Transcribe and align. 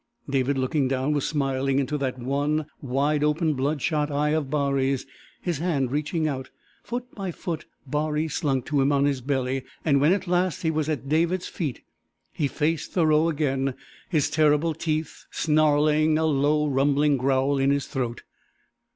David, 0.27 0.57
looking 0.57 0.87
down, 0.87 1.13
was 1.13 1.27
smiling 1.27 1.77
into 1.77 1.95
that 1.99 2.17
one, 2.17 2.65
wide 2.81 3.23
open, 3.23 3.53
bloodshot 3.53 4.09
eye 4.09 4.29
of 4.31 4.49
Baree's, 4.49 5.05
his 5.43 5.59
hand 5.59 5.91
reaching 5.91 6.27
out. 6.27 6.49
Foot 6.81 7.13
by 7.13 7.29
foot 7.29 7.67
Baree 7.85 8.27
slunk 8.27 8.65
to 8.65 8.81
him 8.81 8.91
on 8.91 9.05
his 9.05 9.21
belly, 9.21 9.61
and 9.85 10.01
when 10.01 10.11
at 10.11 10.25
last 10.27 10.63
he 10.63 10.71
was 10.71 10.89
at 10.89 11.07
David's 11.07 11.47
feet 11.47 11.83
he 12.33 12.47
faced 12.47 12.93
Thoreau 12.93 13.29
again, 13.29 13.75
his 14.09 14.31
terrible 14.31 14.73
teeth 14.73 15.25
snarling, 15.29 16.17
a 16.17 16.25
low, 16.25 16.65
rumbling 16.67 17.15
growl 17.15 17.59
in 17.59 17.69
his 17.69 17.85
throat. 17.85 18.23